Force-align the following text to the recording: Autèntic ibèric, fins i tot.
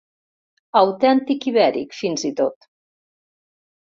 Autèntic 0.79 1.45
ibèric, 1.51 1.93
fins 1.97 2.23
i 2.31 2.31
tot. 2.39 2.65